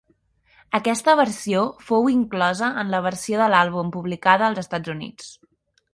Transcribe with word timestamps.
Aquesta 0.77 1.13
versió 1.19 1.59
fou 1.89 2.09
inclosa 2.13 2.71
en 2.85 2.91
la 2.95 3.03
versió 3.09 3.43
de 3.43 3.51
l'àlbum 3.55 3.93
publicada 3.99 4.49
als 4.51 4.63
Estats 4.63 4.95
Units. 4.99 5.33